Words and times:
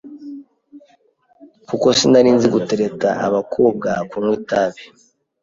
kuko 1.67 1.87
sinarinzi 1.97 2.47
gutereta 2.55 3.09
abakobwa, 3.27 3.89
kunywa 4.09 4.33
itabi 4.39 4.83